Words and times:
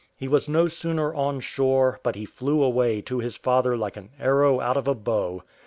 He 0.17 0.27
was 0.27 0.49
no 0.49 0.67
sooner 0.67 1.13
on 1.13 1.41
shore, 1.41 1.99
but 2.01 2.15
he 2.15 2.25
flew 2.25 2.63
away 2.63 3.01
to 3.03 3.19
his 3.19 3.35
father 3.35 3.77
like 3.77 3.97
an 3.97 4.09
arrow 4.19 4.59
out 4.59 4.75
of 4.75 4.87
a 4.87 4.95
bow. 4.95 5.43